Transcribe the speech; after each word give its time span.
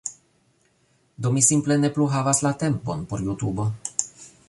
Do 1.25 1.33
mi 1.35 1.45
simple 1.49 1.79
ne 1.83 1.93
plu 1.99 2.09
havas 2.17 2.43
la 2.49 2.55
tempon 2.65 3.05
por 3.13 3.25
Jutubo 3.29 3.73